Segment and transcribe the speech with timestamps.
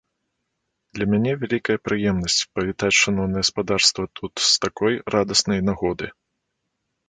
[0.97, 6.05] Для мяне вялікая прыемнасць павітаць шаноўнае спадарства тут з такой радаснай нагоды.